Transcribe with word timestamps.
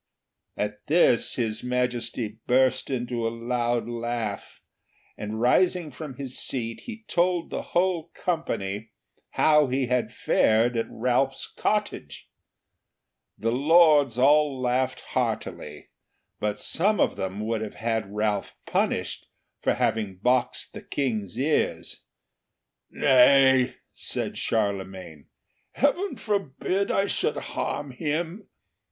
At 0.57 0.87
this 0.87 1.35
His 1.35 1.61
Majesty 1.63 2.39
burst 2.47 2.89
into 2.89 3.27
a 3.27 3.29
loud 3.29 3.87
laugh, 3.87 4.59
and 5.15 5.39
rising 5.39 5.91
from 5.91 6.15
his 6.15 6.39
seat 6.39 6.79
he 6.85 7.05
told 7.07 7.51
the 7.51 7.61
whole 7.61 8.09
company 8.15 8.89
how 9.37 9.67
he 9.67 9.85
had 9.85 10.11
fared 10.11 10.75
at 10.75 10.87
Ralph's 10.89 11.45
cottage. 11.45 12.31
The 13.37 13.51
lords 13.51 14.17
all 14.17 14.59
laughed 14.59 15.01
heartily, 15.01 15.89
but 16.39 16.59
some 16.59 16.99
of 16.99 17.15
them 17.15 17.39
would 17.45 17.61
have 17.61 17.75
had 17.75 18.11
Ralph 18.11 18.55
punished 18.65 19.27
for 19.61 19.75
having 19.75 20.15
boxed 20.15 20.73
the 20.73 20.81
King's 20.81 21.37
ears. 21.37 22.01
"Nay," 22.89 23.75
said 23.93 24.35
Charlemagne, 24.35 25.27
"Heaven 25.73 26.15
forbid 26.15 26.89
I 26.89 27.05
should 27.05 27.37
harm 27.37 27.91
him. 27.91 28.47